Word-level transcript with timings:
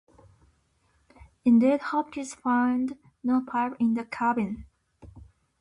Indeed, 1.45 1.79
Hopkins 1.79 2.33
found 2.33 2.97
no 3.23 3.39
pipe 3.45 3.75
in 3.79 3.93
the 3.93 4.03
cabin. 4.03 4.65